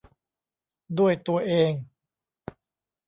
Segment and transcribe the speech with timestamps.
[0.99, 1.71] ด้วยตัวเอง